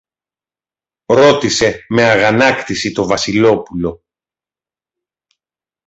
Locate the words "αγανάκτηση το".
2.03-3.07